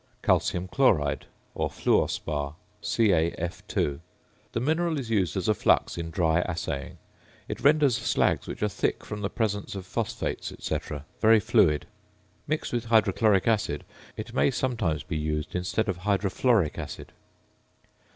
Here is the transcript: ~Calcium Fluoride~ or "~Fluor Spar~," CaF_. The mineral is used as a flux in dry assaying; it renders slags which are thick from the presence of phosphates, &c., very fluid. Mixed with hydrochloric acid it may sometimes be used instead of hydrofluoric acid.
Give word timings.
~Calcium 0.23 0.67
Fluoride~ 0.67 1.25
or 1.53 1.69
"~Fluor 1.69 2.09
Spar~," 2.09 2.55
CaF_. 2.81 3.99
The 4.51 4.59
mineral 4.59 4.97
is 4.97 5.11
used 5.11 5.37
as 5.37 5.47
a 5.47 5.53
flux 5.53 5.95
in 5.95 6.09
dry 6.09 6.39
assaying; 6.41 6.97
it 7.47 7.61
renders 7.61 7.99
slags 7.99 8.47
which 8.47 8.63
are 8.63 8.67
thick 8.67 9.05
from 9.05 9.21
the 9.21 9.29
presence 9.29 9.75
of 9.75 9.85
phosphates, 9.85 10.51
&c., 10.59 10.77
very 11.19 11.39
fluid. 11.39 11.85
Mixed 12.47 12.73
with 12.73 12.85
hydrochloric 12.85 13.47
acid 13.47 13.83
it 14.17 14.33
may 14.33 14.49
sometimes 14.49 15.03
be 15.03 15.17
used 15.17 15.53
instead 15.53 15.87
of 15.87 15.99
hydrofluoric 15.99 16.79
acid. 16.79 17.11